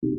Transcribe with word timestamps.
Estás 0.00 0.10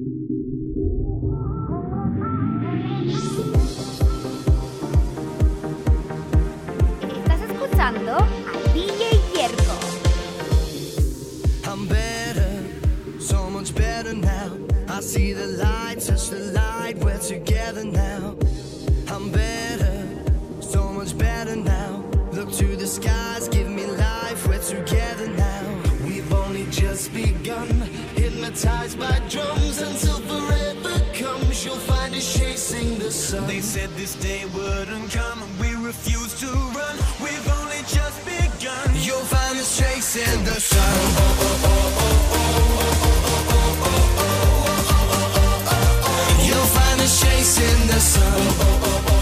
escuchando 7.49 8.17
a 8.17 8.27
DJ 8.73 9.21
Yerko. 9.33 9.77
I'm 11.63 11.87
better, 11.87 12.51
so 13.21 13.49
much 13.49 13.73
better 13.73 14.13
now. 14.13 14.51
I 14.89 14.99
see 14.99 15.31
the 15.31 15.47
light, 15.47 16.01
touch 16.01 16.29
the 16.29 16.51
light, 16.51 16.97
we're 16.97 17.17
together 17.19 17.85
now. 17.85 18.35
I'm 19.07 19.31
better, 19.31 20.03
so 20.59 20.91
much 20.91 21.17
better 21.17 21.55
now. 21.55 22.03
Look 22.33 22.51
to 22.51 22.75
the 22.75 22.85
skies. 22.85 23.29
hypnotized 28.49 28.99
by 28.99 29.19
drums 29.29 29.79
until 29.79 30.19
forever 30.21 30.99
comes. 31.13 31.63
You'll 31.63 31.75
find 31.75 32.15
us 32.15 32.37
chasing 32.37 32.97
the 32.97 33.11
sun. 33.11 33.45
They 33.47 33.61
said 33.61 33.89
this 33.91 34.15
day 34.15 34.43
wouldn't 34.55 35.11
come, 35.11 35.43
and 35.43 35.59
we 35.59 35.75
refuse 35.85 36.39
to 36.39 36.47
run. 36.47 36.95
We've 37.21 37.49
only 37.59 37.81
just 37.85 38.25
begun. 38.25 38.89
You'll 38.95 39.29
find 39.29 39.57
us 39.57 39.77
chasing 39.77 40.43
the 40.45 40.59
sun. 40.59 40.99
You'll 46.47 46.71
find 46.77 47.01
us 47.01 47.21
chasing 47.21 47.87
the 47.87 47.99
sun. 47.99 49.18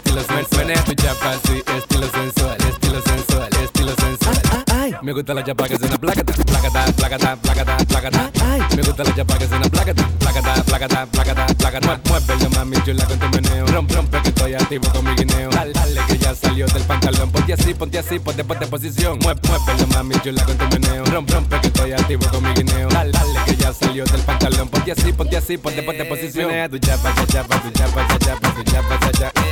estilo 0.00 0.22
sensual. 0.22 0.84
Tu 0.84 0.94
chapa, 0.94 1.34
sí, 1.44 1.62
estilo 1.76 2.08
sensual, 2.10 2.56
estilo 2.68 3.02
sensual, 3.02 3.48
estilo 3.62 3.94
sensual. 3.96 4.40
Ay, 4.46 4.64
ay, 4.72 4.92
ay. 4.92 4.96
Me 5.02 5.12
gusta 5.12 5.34
la 5.34 5.44
chapa 5.44 5.68
que 5.68 5.76
suena 5.78 5.96
placata, 5.98 6.32
placata, 6.32 6.92
placata, 6.92 7.36
placata, 7.36 7.76
placata. 7.86 8.30
Me 8.76 8.82
gusta 8.82 9.04
la 9.04 9.14
chapa 9.14 9.38
que 9.38 9.46
suena 9.46 9.68
placata, 9.68 10.08
placata, 10.18 10.64
placata, 10.64 11.06
placata, 11.06 11.46
placata. 11.54 12.00
Muévelo, 12.08 12.50
mami, 12.50 12.76
chula 12.84 13.04
con 13.04 13.18
tu 13.18 13.28
meneo. 13.28 13.66
Rompe, 13.66 13.94
rompe, 13.94 14.22
que 14.22 14.28
estoy 14.28 14.54
activo 14.54 14.88
con 14.92 15.04
mi 15.04 15.14
guineo. 15.14 15.50
Dale, 15.50 15.72
dale, 15.72 16.00
que 16.08 16.18
ya 16.18 16.34
salió 16.34 16.66
del 16.66 16.82
pantalón. 16.84 17.30
Ponte 17.30 17.52
así, 17.52 17.74
ponte 17.74 17.98
así, 17.98 18.18
ponte, 18.18 18.44
ponte 18.44 18.66
posición. 18.66 19.18
Muévelo, 19.18 19.86
mami, 19.88 20.14
chula 20.20 20.44
con 20.44 20.56
tu 20.56 20.66
meneo. 20.68 21.04
Rompe, 21.04 21.34
rompe, 21.34 21.60
que 21.60 21.66
estoy 21.68 21.92
activo 21.92 22.26
con 22.30 22.42
mi 22.42 22.52
guineo. 22.54 22.88
Dale, 22.88 23.12
dale, 23.12 23.40
que 23.46 23.56
ya 23.56 23.72
salió 23.72 24.04
del 24.04 24.22
pantalón. 24.22 24.68
Ponte 24.68 24.92
así, 24.92 25.12
ponte 25.12 25.36
así, 25.36 25.58
ponte, 25.58 25.82
ponte 25.82 26.04
posición. 26.04 26.50
Tu 26.70 26.78
chapa, 26.78 27.14
tu 27.14 27.26
chapa, 27.26 27.60
tu 27.60 27.70
chapa, 27.70 28.08
tu 28.08 28.18
chapa, 28.18 28.54
tu 28.54 28.62
chapa, 28.64 28.98
tu 28.98 29.18
chapa. 29.18 29.49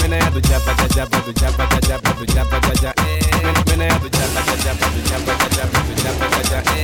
When 0.00 0.12
I 0.12 0.22
have 0.22 0.34
the 0.34 0.40
jabba 0.40 0.72
jabba 0.74 0.86
jabba 0.94 1.18
the 1.26 1.32
jabba 1.32 1.66
jabba 1.66 1.78
jabba 1.80 2.10
the 2.18 2.26
jabba 2.26 2.58
jabba 2.60 2.72
jabba. 2.82 3.02
When 3.68 3.80
I 3.80 3.92
have 3.92 4.02
the 4.02 4.08
jabba 4.10 4.40
jabba 4.42 4.56
jabba 4.62 4.86
the 4.94 5.00
jabba 5.08 5.32
jabba 5.32 5.48
jabba 5.56 5.80
the 5.86 5.94
jabba 6.02 6.26
jabba 6.28 6.50
jabba. 6.50 6.74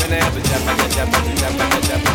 When 0.00 0.12
I 0.12 0.24
have 0.24 0.34
the 0.34 0.40
jabba 0.40 0.72
jabba 0.74 0.88
jabba 0.94 1.18
the 1.24 1.32
jabba 1.40 1.64
jabba 1.64 1.88
jabba. 1.88 2.13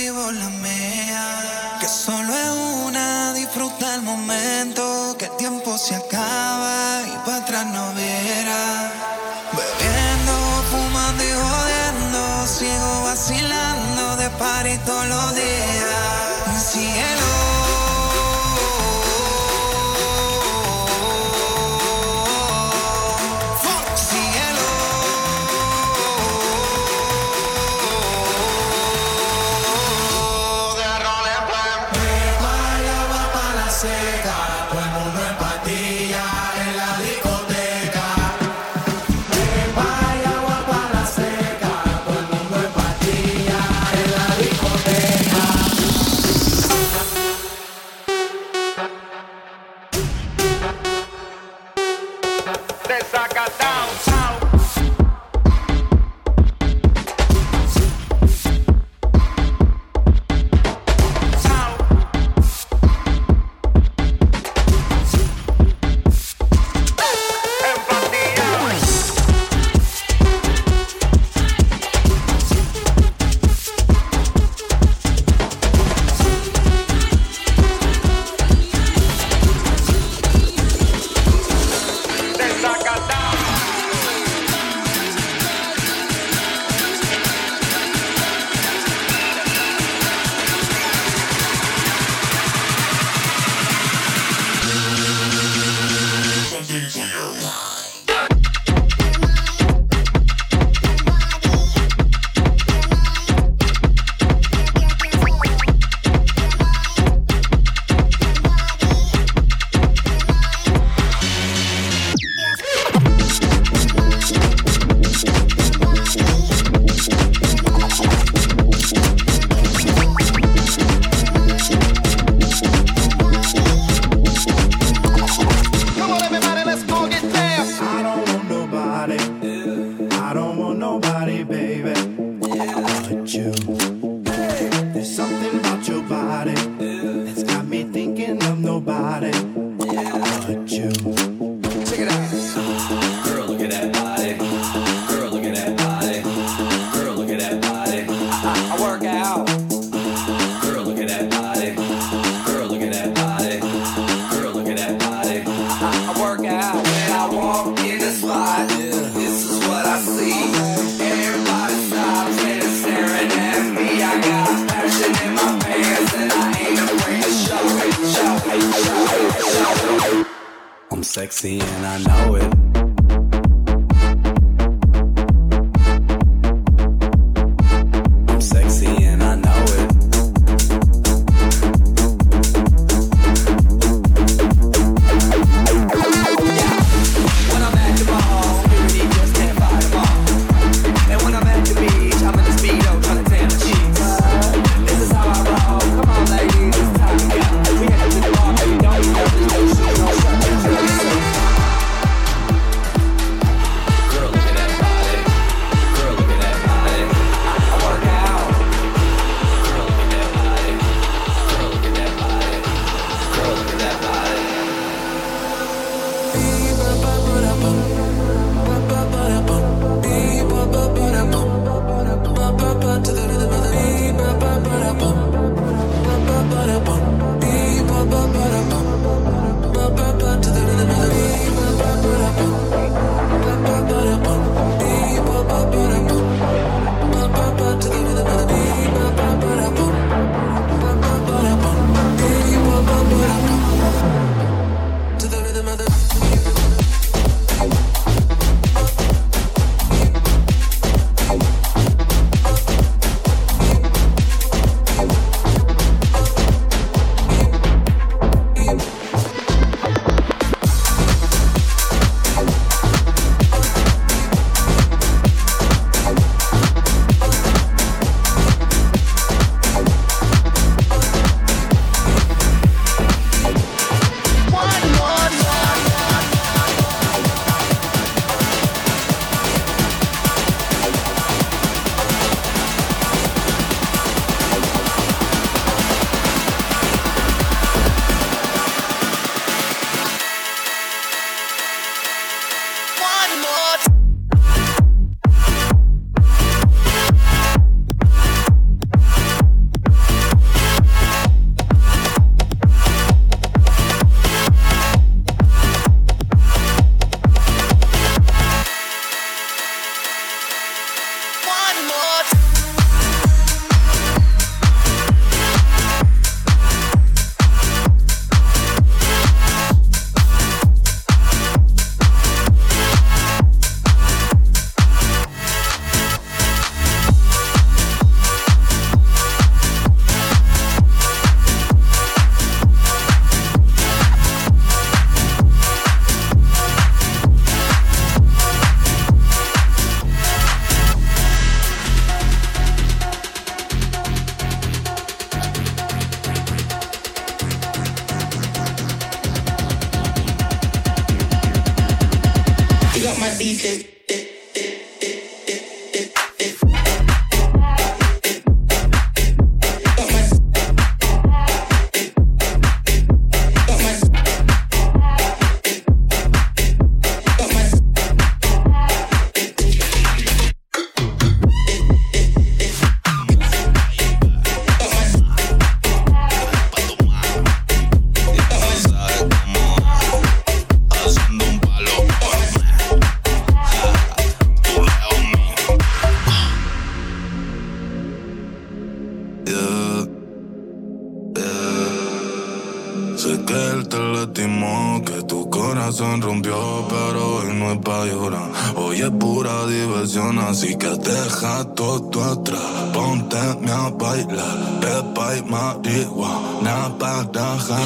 Vivo 0.00 0.32
la 0.32 0.48
mía. 0.48 1.29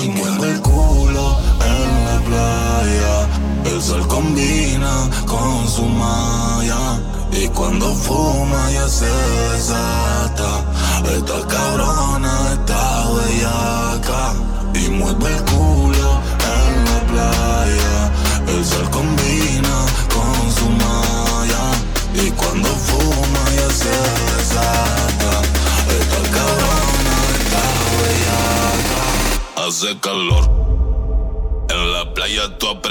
y 0.05 0.45
el 0.45 0.61
culo 0.61 1.39
en 1.65 2.05
la 2.05 2.21
playa. 2.27 3.29
El 3.65 3.83
sol 3.83 4.07
combina 4.07 5.09
con 5.27 5.67
su 5.67 5.85
malla 5.87 7.01
y 7.33 7.49
cuando 7.49 7.95
fuma 7.95 8.71
ya 8.71 8.84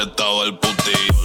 apretado 0.04 0.44
el 0.44 0.58
puti. 0.58 1.23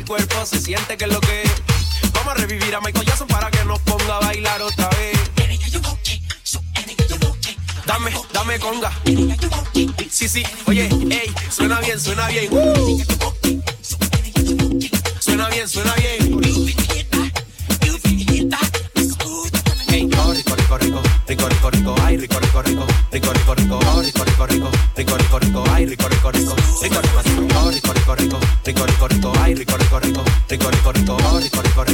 el 0.00 0.06
cuerpo 0.06 0.46
se 0.46 0.58
siente 0.60 0.96
que 0.96 1.04
es 1.04 1.12
lo 1.12 1.20
que 1.20 1.42
es. 1.42 1.52
Vamos 2.14 2.32
a 2.32 2.34
revivir 2.34 2.74
a 2.74 2.80
Michael 2.80 3.04
Jackson 3.04 3.28
para 3.28 3.50
que 3.50 3.62
nos 3.64 3.78
ponga 3.80 4.16
a 4.16 4.20
bailar 4.20 4.62
otra 4.62 4.88
vez. 4.90 5.18
Dame, 7.84 8.12
dame 8.32 8.58
conga. 8.58 8.92
Sí, 10.10 10.28
sí, 10.28 10.42
oye, 10.66 10.88
ey, 11.10 11.34
suena 11.50 11.80
bien, 11.80 12.00
suena 12.00 12.28
bien. 12.28 12.50
Suena 15.20 15.48
bien, 15.48 15.68
suena 15.68 15.94
bien. 15.94 16.79
rico, 20.76 21.00
rico, 21.26 21.48
rico, 21.48 21.48
rico, 21.48 21.68
rico, 21.68 21.94
ay, 22.02 22.16
rico, 22.16 22.38
rico, 22.38 22.60
rico, 22.60 22.84
rico, 23.10 23.32
rico, 23.32 23.54
rico, 23.54 23.74
oh, 23.74 24.00
rico, 24.00 24.22
rico, 24.24 24.44
rico, 24.46 24.70
rico, 24.94 25.16
rico, 25.16 25.38
rico, 25.38 25.62
ay, 25.72 25.84
rico, 25.84 26.08
rico, 26.08 26.30
rico, 26.30 26.54
rico, 26.80 27.00
rico, 27.00 27.52
oh, 27.54 27.70
rico, 27.70 27.92
rico, 27.92 28.14
rico, 28.14 29.06
rico, 29.06 29.30
ay, 29.40 29.54
rico, 29.54 29.76
rico, 29.76 29.98
rico, 29.98 30.22
rico, 30.56 30.86
rico, 30.92 31.84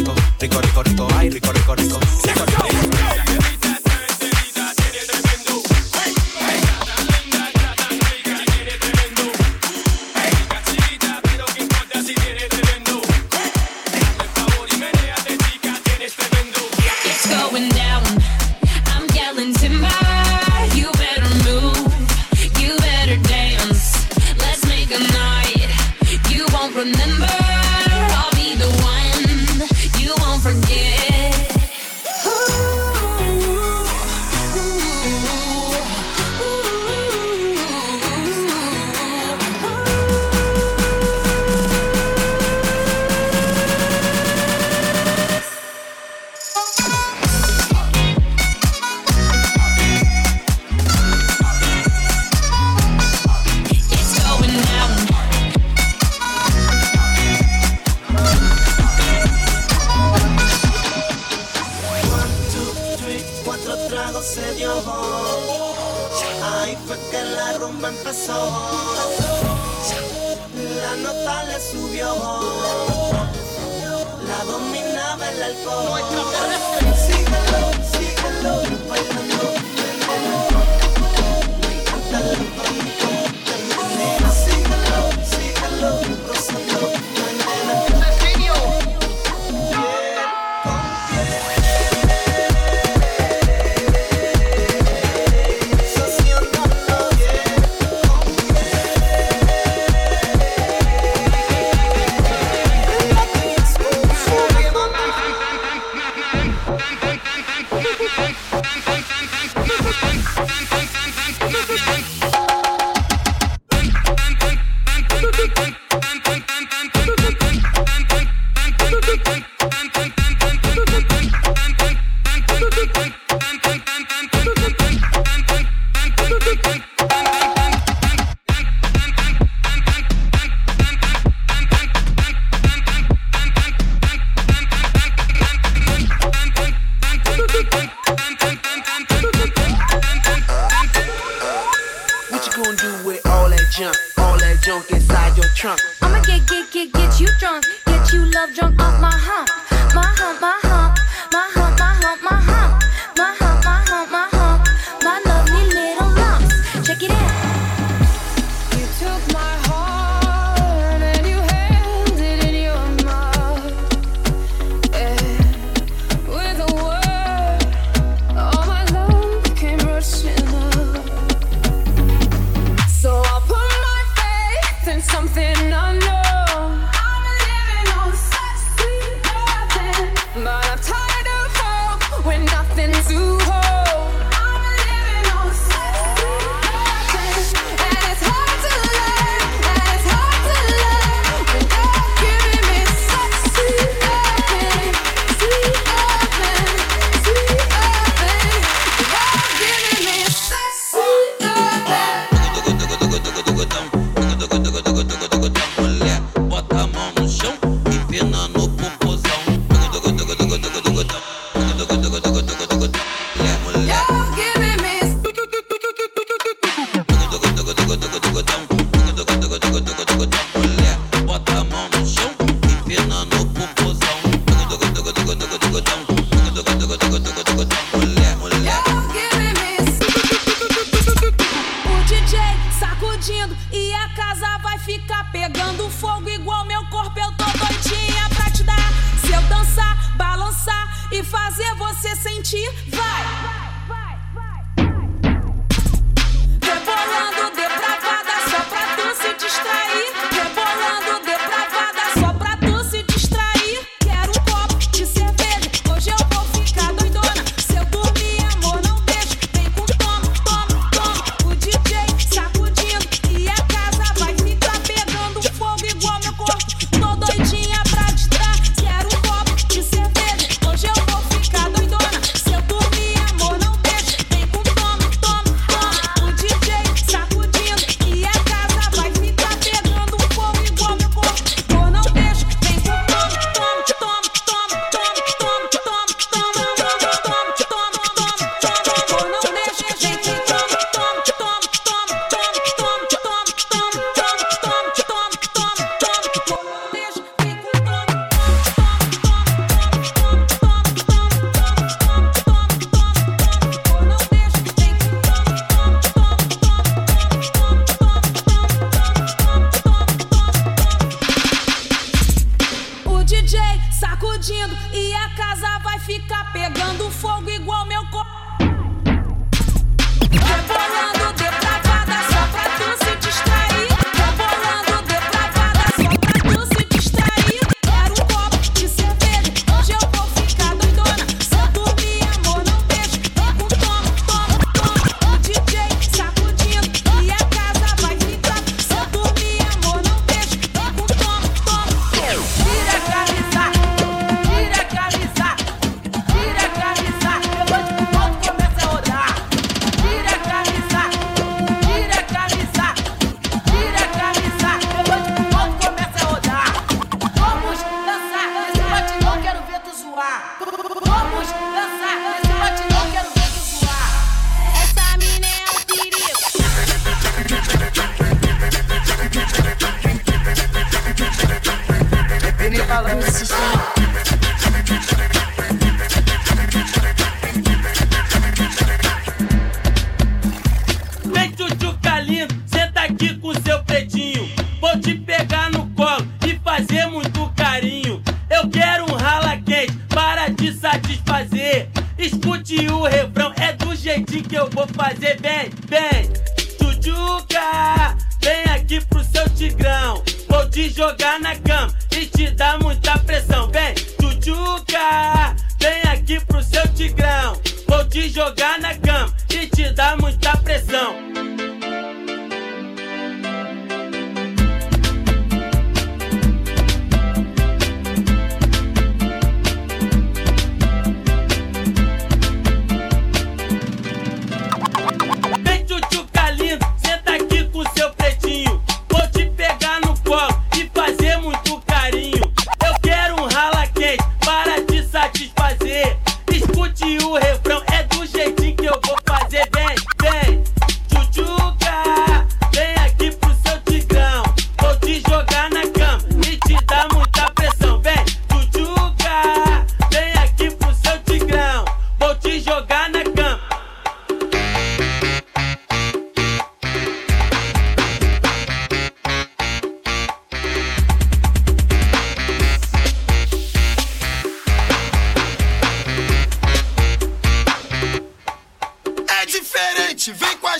rico, 0.60 0.82
rico, 0.82 1.06
ay, 1.14 1.28
rico, 1.30 1.52
rico, 1.52 1.74
rico, 1.74 1.98
rico, 1.98 3.55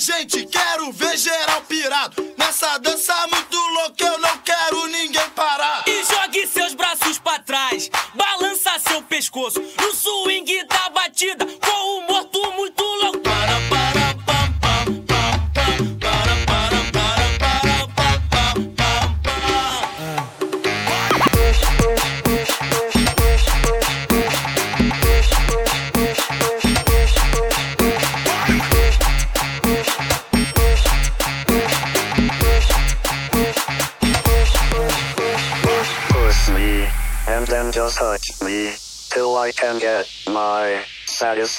gente, 0.06 0.46
quero 0.46 0.92
ver 0.92 1.16
geral. 1.18 1.45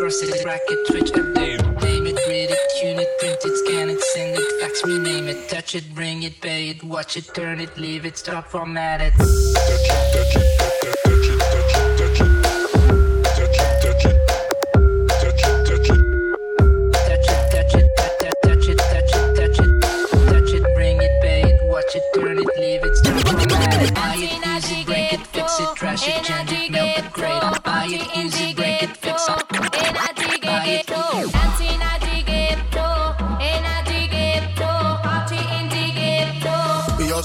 cross 0.00 0.22
it, 0.22 0.42
bracket, 0.42 0.86
twitch 0.86 1.10
it, 1.10 1.34
name 1.34 2.06
it, 2.06 2.16
read 2.26 2.50
it, 2.50 2.58
tune 2.80 2.98
it, 2.98 3.18
print 3.18 3.38
it, 3.44 3.56
scan 3.58 3.90
it, 3.90 4.00
send 4.00 4.34
it, 4.34 4.60
fax 4.60 4.82
me, 4.86 4.98
name 4.98 5.28
it, 5.28 5.46
touch 5.46 5.74
it, 5.74 5.94
bring 5.94 6.22
it, 6.22 6.40
pay 6.40 6.70
it, 6.70 6.82
watch 6.82 7.18
it, 7.18 7.28
turn 7.34 7.60
it, 7.60 7.76
leave 7.76 8.06
it, 8.06 8.16
stop, 8.16 8.48
format 8.48 9.02
it. 9.02 10.69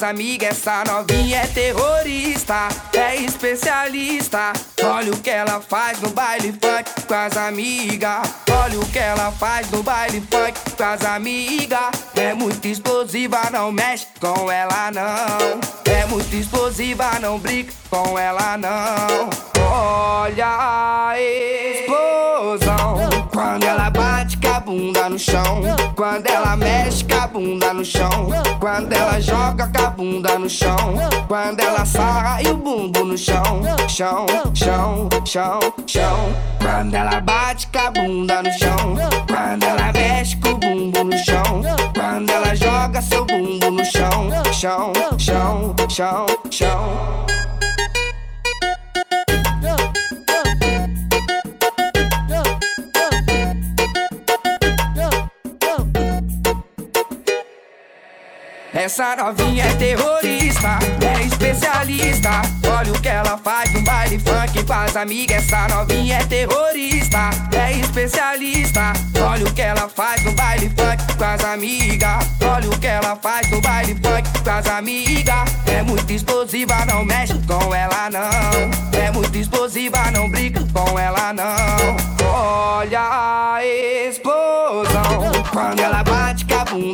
as 0.00 0.02
amigas. 0.02 0.50
Essa 0.50 0.84
novinha 0.84 1.38
é 1.38 1.46
terrorista, 1.46 2.68
é 2.94 3.16
especialista. 3.16 4.52
Olha 4.82 5.12
o 5.12 5.18
que 5.18 5.30
ela 5.30 5.60
faz 5.60 6.00
no 6.00 6.10
baile 6.10 6.52
funk 6.52 7.06
com 7.06 7.14
as 7.14 7.36
amigas. 7.36 8.28
Olha 8.50 8.80
o 8.80 8.86
que 8.86 8.98
ela 8.98 9.30
faz 9.32 9.70
no 9.70 9.82
baile 9.82 10.20
funk 10.20 10.58
com 10.76 10.84
as 10.84 11.04
amigas. 11.04 11.90
É 12.16 12.34
muito 12.34 12.66
explosiva, 12.66 13.50
não 13.52 13.70
mexe 13.70 14.06
com 14.18 14.50
ela 14.50 14.90
não. 14.90 15.92
É 15.92 16.06
muito 16.06 16.34
explosiva, 16.34 17.18
não 17.20 17.38
brinca 17.38 17.72
com 17.90 18.18
ela 18.18 18.56
não. 18.56 19.30
Olha 19.62 20.46
a 20.46 21.20
explosão 21.20 23.20
quando 23.32 23.64
ela 23.64 23.90
bate 23.90 24.36
com 24.38 24.48
a 24.48 24.60
bunda 24.60 25.08
no 25.08 25.18
chão. 25.18 25.62
Quando 25.96 26.26
ela 26.26 26.56
mexe 26.56 27.04
com 27.04 27.14
a 27.14 27.26
bunda 27.26 27.72
no 27.72 27.84
chão. 27.84 28.28
Quando 28.58 28.92
ela 28.92 29.20
joga 29.20 29.66
com 29.66 29.84
a 29.84 29.89
bunda 29.90 30.38
no 30.38 30.48
chão. 30.48 30.76
Quando 31.28 31.60
ela 31.60 31.84
e 32.42 32.48
o 32.48 32.56
bumbo 32.56 33.04
no 33.04 33.18
chão. 33.18 33.62
Chão, 33.88 34.26
chão, 34.54 35.08
chão, 35.24 35.60
chão. 35.86 36.34
Quando 36.60 36.94
ela 36.94 37.20
bate 37.20 37.66
com 37.68 37.78
a 37.78 37.90
bunda 37.90 38.42
no 38.42 38.52
chão. 38.52 38.96
Quando 39.28 39.64
ela 39.64 39.92
mexe 39.92 40.36
com 40.36 40.50
o 40.50 40.58
bumbo 40.58 41.04
no 41.04 41.18
chão. 41.18 41.62
Quando 41.94 42.30
ela 42.30 42.54
joga 42.54 43.02
seu 43.02 43.24
bumbo 43.24 43.70
no 43.70 43.84
chão. 43.84 44.30
Chão, 44.52 44.92
chão, 45.18 45.74
chão, 45.88 46.26
chão. 46.50 47.49
Essa 58.80 59.14
novinha 59.14 59.66
é 59.66 59.74
terrorista, 59.74 60.78
é 61.06 61.22
especialista. 61.26 62.30
Olha 62.66 62.90
o 62.90 62.98
que 62.98 63.08
ela 63.08 63.36
faz 63.36 63.70
no 63.74 63.82
baile 63.82 64.18
funk 64.18 64.64
com 64.64 64.72
as 64.72 64.96
amigas. 64.96 65.36
Essa 65.44 65.68
novinha 65.68 66.16
é 66.16 66.24
terrorista, 66.24 67.28
é 67.54 67.72
especialista. 67.72 68.94
Olha 69.22 69.44
o 69.44 69.52
que 69.52 69.60
ela 69.60 69.86
faz 69.86 70.24
no 70.24 70.32
baile 70.32 70.70
funk 70.70 71.14
com 71.14 71.24
as 71.24 71.44
amigas. 71.44 72.26
Olha 72.42 72.70
o 72.70 72.78
que 72.80 72.86
ela 72.86 73.16
faz 73.16 73.50
no 73.50 73.60
baile 73.60 73.94
funk 73.96 74.42
com 74.42 74.50
as 74.50 74.66
amigas. 74.66 75.50
É 75.66 75.82
muito 75.82 76.10
explosiva, 76.10 76.86
não 76.86 77.04
mexe 77.04 77.34
com 77.46 77.74
ela 77.74 78.08
não. 78.08 78.98
É 78.98 79.10
muito 79.10 79.36
explosiva, 79.36 80.10
não 80.10 80.30
brinca 80.30 80.64
com 80.72 80.98
ela 80.98 81.34
não. 81.34 82.09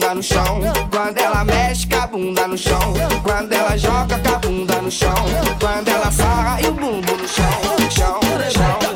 Bunda 0.06 0.14
no 0.14 0.22
chão. 0.22 0.60
Quando 0.90 1.18
ela 1.18 1.44
mexe 1.44 1.86
com 1.86 1.96
a 1.96 2.06
bunda 2.06 2.46
no 2.46 2.58
chão. 2.58 2.94
Quando 3.24 3.52
ela 3.52 3.76
joga 3.76 4.18
com 4.18 4.34
a 4.34 4.38
bunda 4.38 4.82
no 4.82 4.90
chão. 4.90 5.14
Quando 5.60 5.88
ela 5.88 6.10
sarra 6.10 6.60
e 6.60 6.66
o 6.66 6.72
bumbo 6.72 7.16
no 7.16 7.28
chão, 7.28 7.90
chão, 7.90 8.20
chão. 8.50 8.95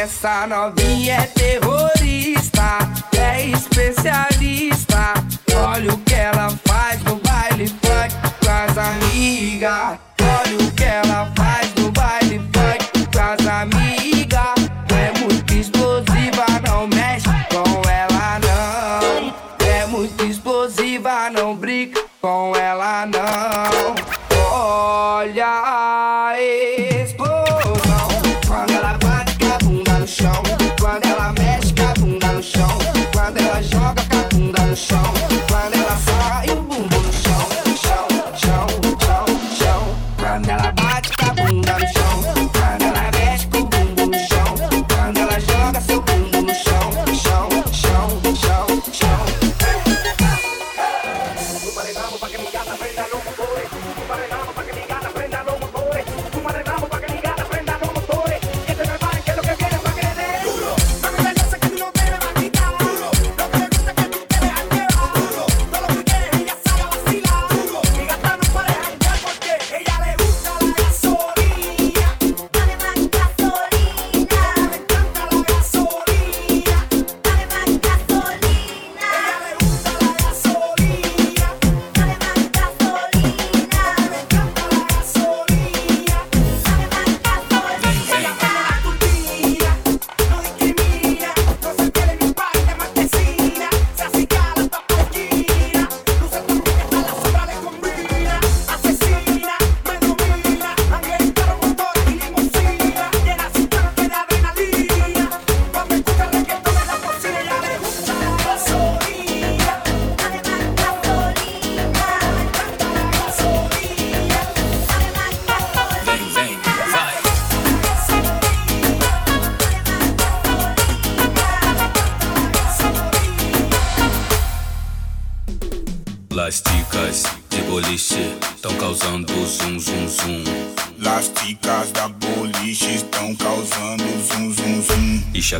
Essa 0.00 0.46
novinha 0.46 1.16
é 1.16 1.26
terrorista, 1.26 2.78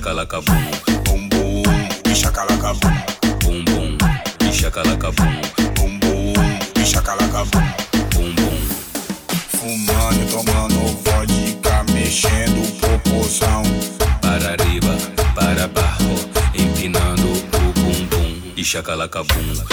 shakalaka 0.01 0.41
boom, 0.41 0.65
boom 1.05 1.29
boom, 1.29 2.15
shakalaka 2.15 2.73
boom, 2.81 2.97
boom 3.41 3.65
boom, 3.67 3.99
shakalaka 4.51 5.11
boom, 5.13 5.41
boom 5.75 6.01
boom, 6.01 6.35
shakalaka 6.83 7.45
boom, 7.51 7.69
boom 8.11 8.35
boom. 8.35 8.59
Fumando, 9.51 10.25
tomando 10.31 10.81
vodka, 11.05 11.85
mexendo 11.93 12.81
proporção. 12.81 13.63
Para 14.23 14.53
arriba, 14.53 14.97
para 15.35 15.69
baixo, 15.69 16.31
empinando 16.55 17.33
o 17.33 17.73
bumbum 17.75 18.53
e 18.57 18.65
shakalaka 18.65 19.23
boom. 19.23 19.70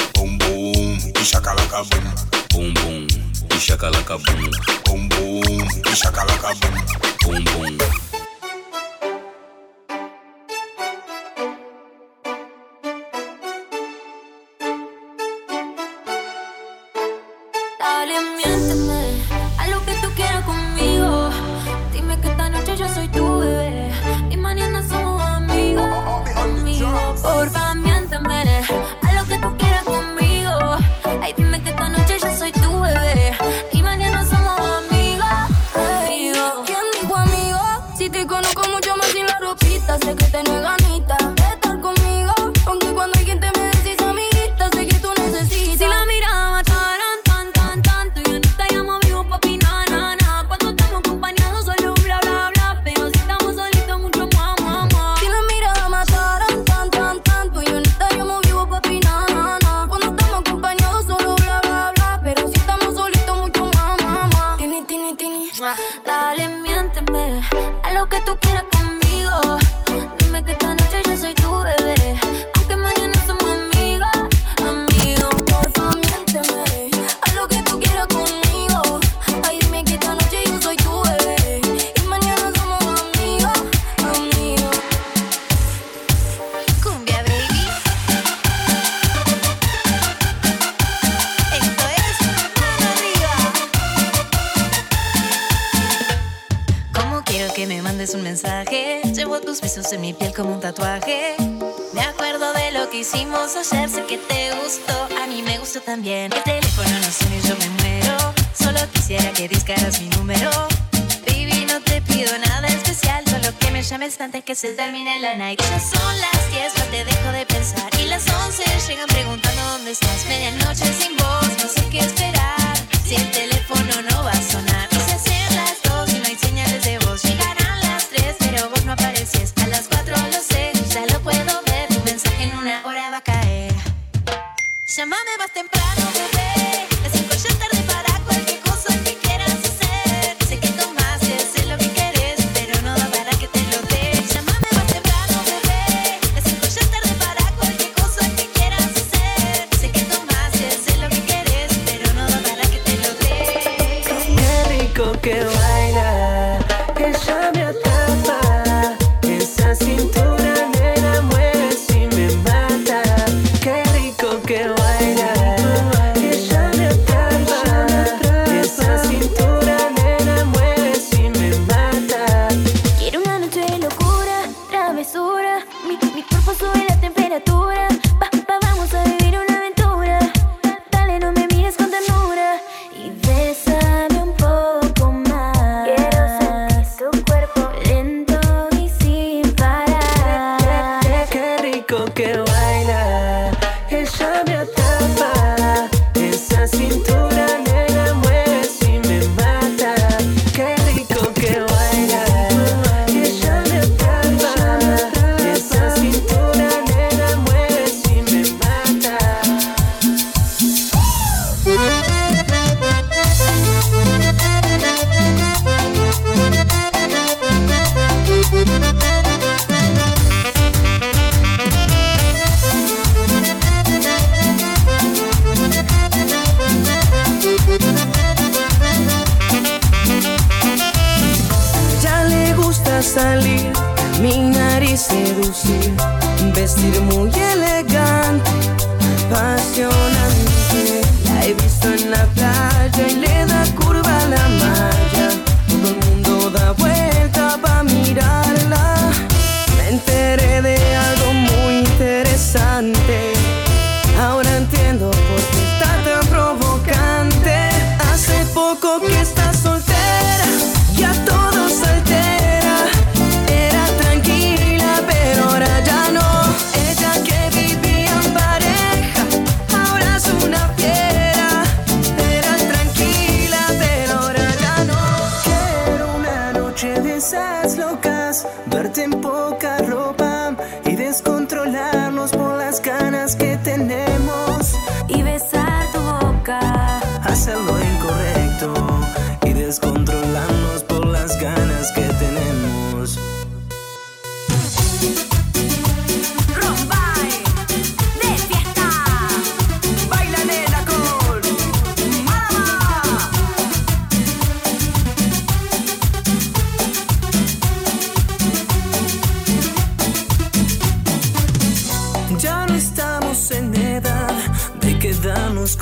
se 114.58 114.74
termine 114.74 115.20
la 115.20 115.36
night. 115.36 115.62
Ya 115.62 115.80
son 115.80 116.20
las 116.20 116.51
10, 116.51 116.74
no 116.80 116.86
te 116.86 117.05
dejo 117.05 117.32
de 117.32 117.45
pensar. 117.45 117.89
Y 117.99 118.08
las 118.08 118.26
11 118.28 118.64
llegan 118.88 119.08
preguntando 119.08 119.62
dónde 119.74 119.91
estás. 119.91 120.26
Medianoche 120.26 120.66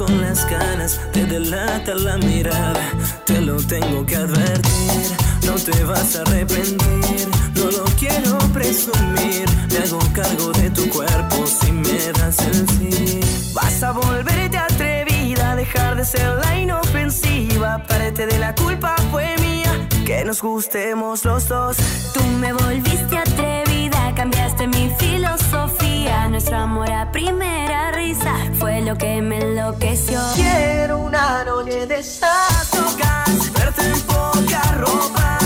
con 0.06 0.22
las 0.22 0.50
ganas, 0.50 1.00
te 1.12 1.26
delata 1.26 1.94
la 1.96 2.18
mirada. 2.18 2.86
Te 3.26 3.42
lo 3.42 3.58
tengo 3.58 4.06
que 4.06 4.16
advertir, 4.16 5.08
no 5.46 5.56
te 5.56 5.84
vas 5.84 6.16
a 6.16 6.22
arrepentir. 6.22 7.28
No 7.56 7.66
lo 7.72 7.86
quiero 8.00 8.38
presumir, 8.54 9.46
me 9.72 9.78
hago 9.78 10.00
cargo 10.14 10.52
de 10.52 10.70
tu 10.70 10.88
cuerpo 10.90 11.48
si 11.48 11.72
me 11.72 12.12
das 12.20 12.40
el 12.40 12.70
sí. 12.70 13.20
Vas 13.54 13.82
a 13.84 13.92
volverte 13.92 14.58
atrevida, 14.58 15.56
dejar 15.56 15.96
de 15.96 16.06
ser 16.06 16.30
la 16.44 16.60
inofensiva. 16.60 17.84
Parte 17.88 18.26
de 18.26 18.38
la 18.38 18.54
culpa 18.54 18.96
fue 19.12 19.36
mía, 19.40 19.72
que 20.06 20.24
nos 20.26 20.42
gustemos 20.42 21.26
los 21.26 21.48
dos. 21.48 21.78
Tú 22.14 22.22
me 22.40 22.54
volviste 22.54 23.18
atrevida, 23.18 24.14
cambiaste 24.16 24.68
mi 24.68 24.92
filosofía 25.00 25.85
nuestro 26.30 26.58
amor 26.58 26.92
a 26.92 27.12
primera 27.12 27.92
risa 27.92 28.34
fue 28.60 28.82
lo 28.82 28.98
que 28.98 29.22
me 29.22 29.38
enloqueció. 29.40 30.20
Quiero 30.36 31.00
una 31.00 31.44
noche 31.46 31.88
de 31.88 32.00
esas 32.00 32.74
locas, 32.74 33.54
verte 33.54 33.86
en 33.86 34.02
poca 34.02 34.62
ropa, 34.78 35.38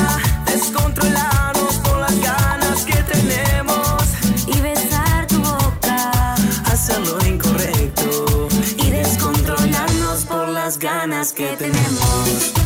descontrolarnos 0.45 1.75
por 1.83 1.99
las 1.99 2.19
ganas 2.21 2.85
que 2.85 2.97
tenemos 3.03 4.03
y 4.47 4.59
besar 4.61 5.27
tu 5.27 5.39
boca, 5.39 6.33
hacer 6.71 6.99
lo 7.07 7.25
incorrecto 7.25 8.47
y 8.77 8.89
descontrolarnos 8.89 10.25
por 10.25 10.49
las 10.49 10.79
ganas 10.79 11.33
que 11.33 11.55
tenemos. 11.55 12.58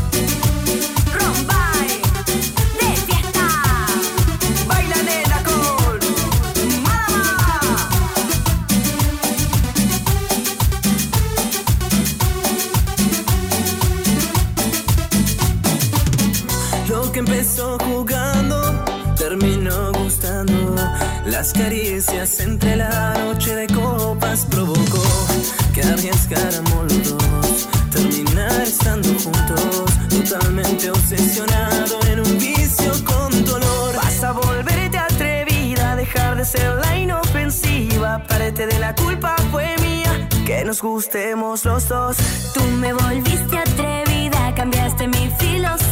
Las 21.25 21.53
caricias 21.53 22.39
entre 22.41 22.75
la 22.75 23.13
noche 23.13 23.55
de 23.55 23.67
copas 23.67 24.45
provocó 24.45 25.03
que 25.73 25.81
arriesgáramos 25.81 26.93
los 26.93 27.09
dos. 27.09 27.69
Terminar 27.91 28.61
estando 28.61 29.07
juntos, 29.09 29.85
totalmente 30.09 30.91
obsesionado 30.91 31.99
en 32.11 32.19
un 32.19 32.37
vicio 32.37 32.91
con 33.05 33.45
dolor. 33.45 33.95
Vas 33.95 34.23
a 34.23 34.33
volverte 34.33 34.97
atrevida, 34.97 35.95
dejar 35.95 36.35
de 36.35 36.45
ser 36.45 36.75
la 36.75 36.97
inofensiva. 36.97 38.21
Parte 38.27 38.67
de 38.67 38.79
la 38.79 38.93
culpa 38.93 39.35
fue 39.51 39.75
mía, 39.81 40.27
que 40.45 40.65
nos 40.65 40.81
gustemos 40.81 41.63
los 41.63 41.87
dos. 41.87 42.17
Tú 42.53 42.63
me 42.79 42.91
volviste 42.93 43.57
atrevida, 43.57 44.53
cambiaste 44.55 45.07
mi 45.07 45.31
filosofía. 45.39 45.82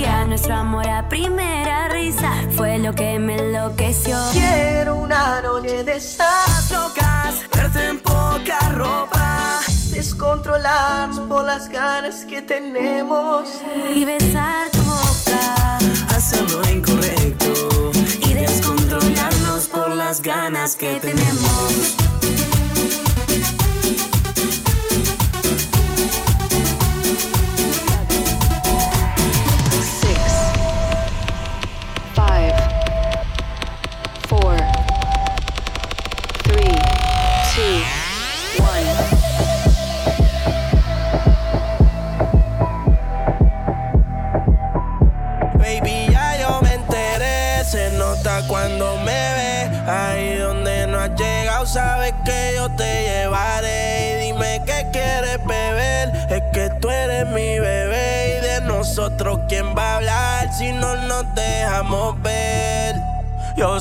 Nuestro 0.00 0.54
amor 0.54 0.88
a 0.88 1.06
primera 1.08 1.88
risa 1.88 2.32
fue 2.56 2.78
lo 2.78 2.94
que 2.94 3.18
me 3.18 3.36
enloqueció. 3.36 4.16
Quiero 4.32 4.96
una 4.96 5.42
noche 5.42 5.84
de 5.84 5.96
esas 5.96 6.70
locas, 6.70 7.44
verte 7.54 7.88
en 7.88 7.98
poca 7.98 8.58
ropa, 8.74 9.60
descontrolarnos 9.90 11.20
por 11.28 11.44
las 11.44 11.68
ganas 11.68 12.24
que 12.24 12.40
tenemos 12.40 13.60
y 13.94 14.04
besar 14.06 14.70
tu 14.70 14.78
boca, 14.78 15.78
hacer 16.16 16.50
lo 16.50 16.70
incorrecto 16.70 17.90
y 18.26 18.32
descontrolarnos 18.32 19.68
por 19.68 19.90
las 19.90 20.22
ganas 20.22 20.76
que 20.76 20.98
tenemos. 21.00 21.99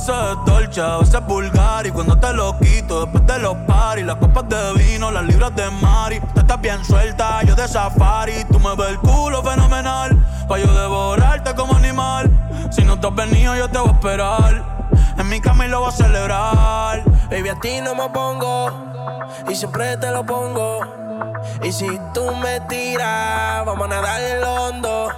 Yo 0.10 0.16
sé 0.16 0.51
dolce, 0.51 0.82
a 0.82 0.97
veces 0.97 1.24
vulgar 1.28 1.86
Y 1.86 1.91
cuando 1.91 2.18
te 2.18 2.34
lo 2.34 2.57
quito 2.57 3.01
después 3.01 3.28
de 3.28 3.38
los 3.38 3.55
paris 3.68 4.03
Las 4.03 4.16
copas 4.16 4.49
de 4.49 4.74
vino, 4.74 5.12
las 5.12 5.24
libras 5.24 5.55
de 5.55 5.70
mari 5.70 6.20
Tú 6.34 6.39
estás 6.39 6.60
bien 6.60 6.84
suelta, 6.84 7.43
yo 7.43 7.53
de 7.53 7.68
safari. 7.68 8.43
Tú 8.51 8.60
me 8.60 8.76
ves 8.76 8.89
el 8.89 8.97
culo 8.97 9.43
fenomenal 9.43 10.18
Pa' 10.47 10.57
yo 10.57 10.66
devorarte 10.74 11.53
como 11.53 11.76
animal. 11.76 12.28
Si 12.72 12.84
no 12.84 12.99
te 12.99 13.05
has 13.05 13.14
venido 13.14 13.55
yo 13.55 13.70
te 13.70 13.78
voy 13.78 13.89
a 13.89 13.91
esperar. 13.91 14.89
En 15.20 15.30
mi 15.30 15.39
cama 15.39 15.68
y 15.68 15.70
lo 15.70 15.82
voy 15.82 15.89
a 15.89 15.91
celebrar. 15.91 17.03
Baby, 17.30 17.49
a 17.49 17.60
ti 17.60 17.80
no 17.82 17.93
me 17.93 18.10
pongo 18.10 18.72
Y 19.47 19.53
siempre 19.53 19.95
te 19.97 20.10
lo 20.10 20.26
pongo. 20.26 20.80
Y 21.62 21.72
si 21.72 21.88
tú 22.16 22.36
me 22.36 22.62
tiras 22.62 23.64
Vamos 23.64 23.86
a 23.86 23.89
nadar 23.89 24.22
en 24.22 24.41
lo 24.41 24.53
hondo. 24.55 25.10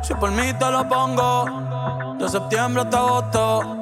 Si 0.00 0.14
por 0.14 0.30
mí 0.30 0.54
te 0.54 0.70
lo 0.70 0.88
pongo 0.88 2.14
De 2.18 2.28
septiembre 2.30 2.82
hasta 2.82 2.98
agosto 2.98 3.81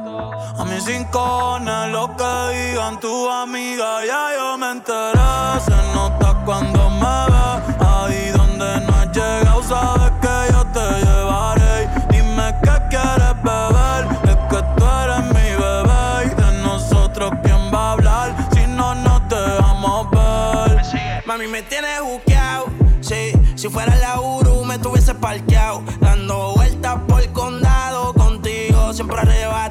a 0.58 0.64
mis 0.64 0.84
rincones, 0.86 1.88
lo 1.92 2.16
que 2.16 2.32
digan 2.54 2.98
tu 3.00 3.28
amiga, 3.28 4.04
ya 4.04 4.34
yo 4.36 4.58
me 4.58 4.70
enteré. 4.72 5.60
Se 5.64 5.94
nota 5.94 6.42
cuando 6.44 6.90
me 6.90 7.16
ves, 7.32 7.76
ahí 7.80 8.30
donde 8.30 8.80
no 8.86 8.94
has 8.94 9.08
llegado, 9.12 9.62
sabes 9.62 10.12
que 10.20 10.52
yo 10.52 10.64
te 10.72 10.86
llevaré. 11.04 11.88
Dime 12.10 12.54
qué 12.62 12.76
quieres 12.90 13.34
beber, 13.42 14.02
es 14.24 14.36
que 14.50 14.62
tú 14.76 14.84
eres 15.04 15.24
mi 15.34 15.50
bebé. 15.62 16.26
Y 16.26 16.34
de 16.40 16.62
nosotros, 16.62 17.32
¿quién 17.42 17.72
va 17.72 17.90
a 17.90 17.92
hablar 17.92 18.36
si 18.52 18.66
no 18.66 18.94
nos 18.94 19.28
dejamos 19.28 20.10
ver? 20.10 21.22
Mami, 21.26 21.46
me 21.46 21.62
tienes 21.62 22.02
buqueado. 22.02 22.66
Sí, 23.00 23.32
si 23.54 23.68
fuera 23.68 23.94
la 23.96 24.20
Uru, 24.20 24.64
me 24.64 24.78
tuviese 24.78 25.14
parqueado. 25.14 25.82
Dando 26.00 26.54
vueltas 26.54 26.98
por 27.08 27.20
el 27.20 27.32
condado, 27.32 28.12
contigo 28.14 28.92
siempre 28.92 29.20
arrebatado. 29.20 29.69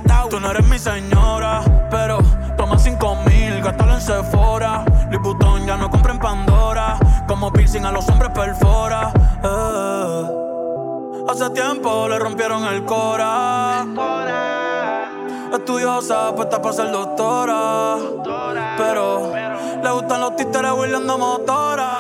Eres 0.50 0.68
mi 0.68 0.80
señora, 0.80 1.62
pero 1.92 2.18
toma 2.58 2.80
cinco 2.80 3.16
mil, 3.24 3.62
gástalo 3.62 3.94
en 3.94 4.02
Sephora. 4.02 4.84
Liputón 5.12 5.68
ya 5.68 5.78
no 5.78 5.92
compra 5.92 6.14
en 6.14 6.20
Pandora, 6.20 6.98
como 7.28 7.54
piercing 7.54 7.86
a 7.86 7.92
los 7.92 8.10
hombres 8.10 8.32
perfora. 8.32 9.14
Eh. 9.44 10.24
Hace 11.30 11.52
tiempo 11.52 12.08
le 12.08 12.18
rompieron 12.18 12.66
el 12.66 12.84
cora. 12.84 13.86
Estudiosa, 15.54 16.34
puesta 16.36 16.60
para 16.60 16.74
ser 16.74 16.90
doctora. 16.92 17.98
Pero 18.76 19.32
le 19.84 19.92
gustan 19.92 20.20
los 20.20 20.36
títeres 20.36 20.72
huirleando 20.72 21.16
motora. 21.20 21.92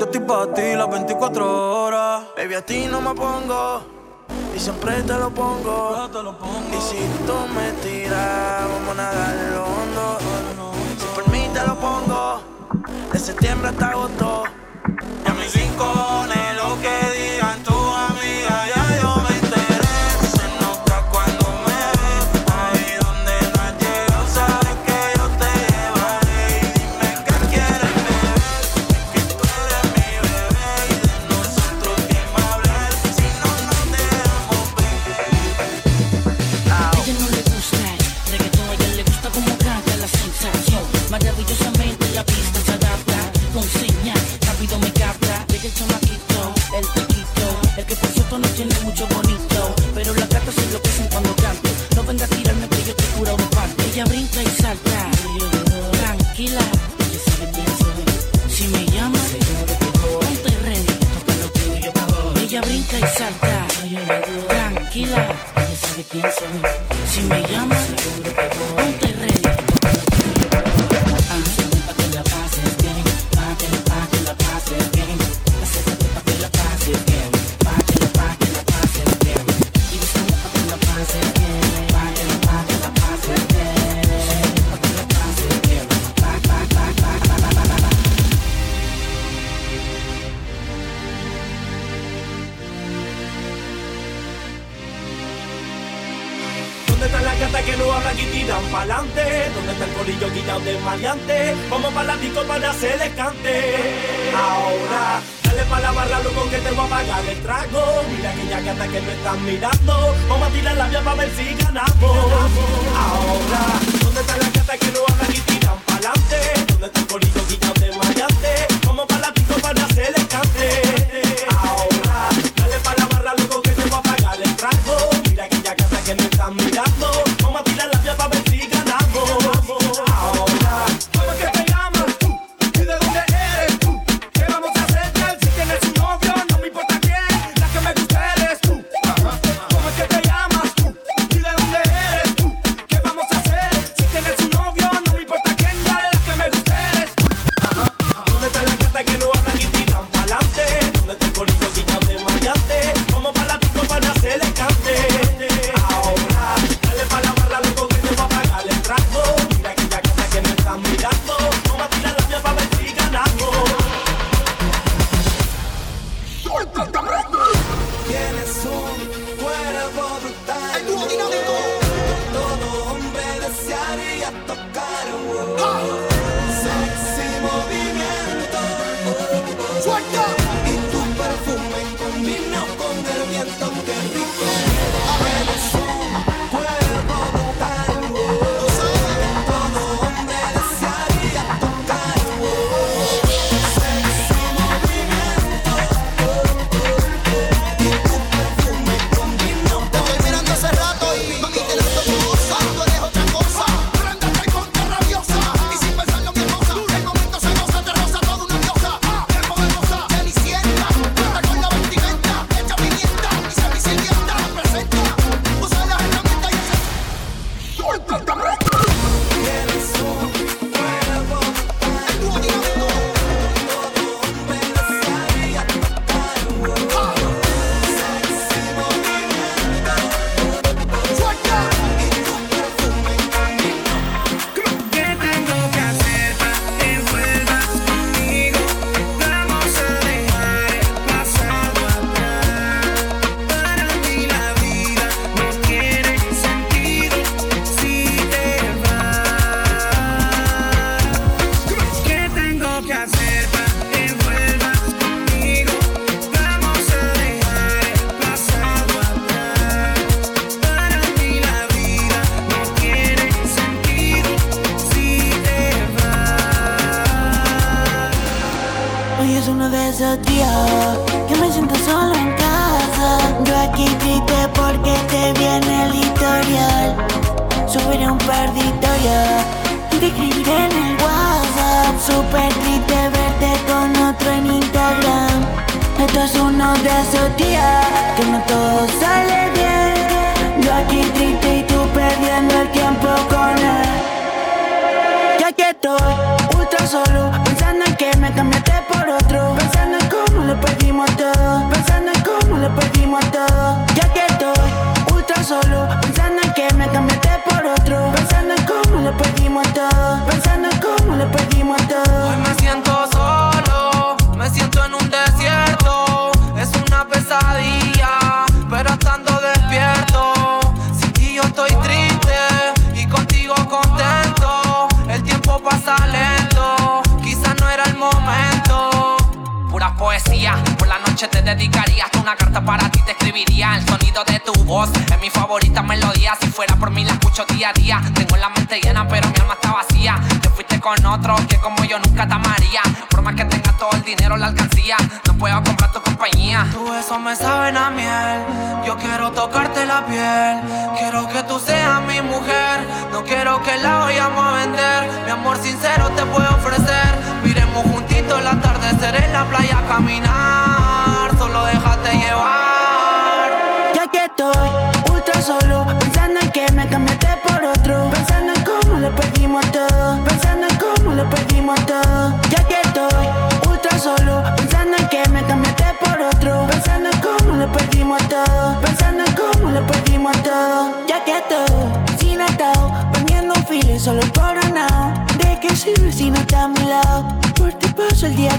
Yo 0.00 0.04
estoy 0.04 0.20
para 0.20 0.52
ti 0.52 0.74
las 0.74 0.90
24 0.90 1.84
horas. 1.84 2.24
Baby, 2.36 2.54
a 2.54 2.62
ti 2.62 2.88
no 2.90 3.00
me 3.00 3.14
pongo. 3.14 3.93
Y 4.54 4.58
siempre 4.60 5.02
te 5.02 5.14
lo 5.14 5.30
pongo. 5.30 6.08
Y 6.70 6.80
si 6.80 6.98
tú 7.26 7.34
me 7.54 7.72
tiras, 7.82 8.68
vamos 8.68 8.90
a 8.90 8.94
nadar 8.94 9.36
en 9.36 9.54
lo 9.54 9.64
hondo. 9.64 10.18
Si 10.98 11.06
por 11.14 11.28
mí 11.30 11.48
te 11.52 11.66
lo 11.66 11.74
pongo. 11.76 12.40
De 13.12 13.18
septiembre 13.18 13.68
hasta 13.68 13.88
agosto. 13.88 14.44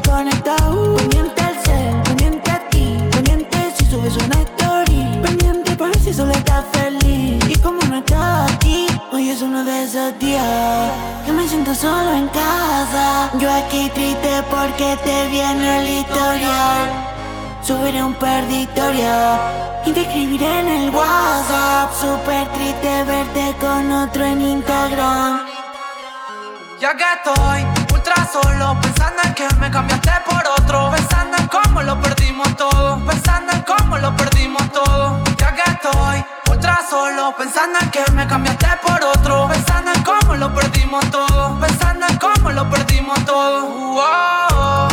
Conectado. 0.09 0.95
Pendiente 0.95 1.41
al 1.41 1.55
cel, 1.65 2.01
pendiente 2.03 2.51
a 2.51 2.69
ti. 2.69 2.97
Pendiente 3.11 3.57
si 3.77 3.85
subes 3.85 4.15
una 4.17 4.41
story. 4.41 5.19
Pendiente 5.21 5.75
para 5.75 5.93
si 5.95 6.13
solo 6.13 6.31
estás 6.31 6.65
feliz. 6.73 7.43
Y 7.49 7.55
como 7.59 7.81
no 7.83 7.97
estás 7.97 8.51
aquí, 8.53 8.87
es 9.35 9.41
uno 9.41 9.63
de 9.65 9.83
esos 9.83 10.17
días 10.19 10.91
que 11.25 11.31
me 11.33 11.45
siento 11.47 11.75
solo 11.75 12.13
en 12.13 12.27
casa. 12.29 13.29
Yo 13.37 13.51
aquí 13.51 13.89
triste 13.93 14.43
porque 14.49 14.97
te 15.03 15.27
viene 15.27 15.79
el 15.79 15.89
historial. 15.99 16.87
Subiré 17.61 18.01
un 18.01 18.13
perditorio 18.13 19.15
y 19.85 19.91
te 19.91 20.01
escribiré 20.01 20.59
en 20.59 20.67
el 20.69 20.89
WhatsApp. 20.95 21.91
Súper 21.99 22.47
triste 22.53 23.03
verte 23.03 23.55
con 23.59 23.91
otro 23.91 24.23
en 24.23 24.41
Instagram. 24.41 25.41
Ya 26.79 26.95
que 26.95 27.03
estoy 27.17 27.65
ultra 27.93 28.29
solo, 28.31 28.77
que 29.33 29.47
me 29.59 29.71
cambiaste 29.71 30.11
por 30.29 30.43
otro, 30.59 30.91
pensando 30.91 31.37
en 31.37 31.47
cómo 31.47 31.81
lo 31.81 31.99
perdimos 32.01 32.55
todo, 32.55 32.99
pensando 33.05 33.51
en 33.53 33.61
cómo 33.61 33.97
lo 33.97 34.15
perdimos 34.15 34.71
todo. 34.71 35.23
Ya 35.37 35.53
que 35.53 35.63
estoy 35.71 36.25
ultra 36.49 36.79
solo, 36.89 37.35
pensando 37.37 37.79
en 37.79 37.89
que 37.89 38.11
me 38.11 38.27
cambiaste 38.27 38.67
por 38.85 39.03
otro, 39.03 39.47
pensando 39.47 39.91
en 39.93 40.03
cómo 40.03 40.35
lo 40.35 40.53
perdimos 40.53 41.09
todo, 41.11 41.59
pensando 41.59 42.05
en 42.07 42.17
cómo 42.17 42.51
lo 42.51 42.69
perdimos 42.69 43.25
todo. 43.25 43.65
Uoh, 43.65 44.87